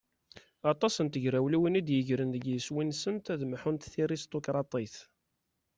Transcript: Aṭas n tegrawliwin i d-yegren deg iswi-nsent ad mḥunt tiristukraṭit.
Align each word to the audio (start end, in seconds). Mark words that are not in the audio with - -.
Aṭas 0.71 0.95
n 0.99 1.07
tegrawliwin 1.07 1.79
i 1.79 1.81
d-yegren 1.87 2.29
deg 2.35 2.45
iswi-nsent 2.57 3.25
ad 3.33 3.41
mḥunt 3.51 3.89
tiristukraṭit. 3.93 4.95